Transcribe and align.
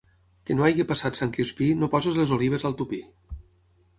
Que 0.49 0.53
no 0.59 0.63
hagi 0.67 0.85
passat 0.91 1.19
Sant 1.19 1.33
Crispí, 1.35 1.69
no 1.83 1.91
posis 1.95 2.19
les 2.21 2.35
olives 2.39 2.65
al 2.71 2.77
tupí. 2.83 3.03